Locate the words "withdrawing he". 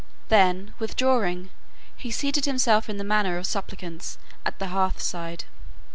0.79-2.09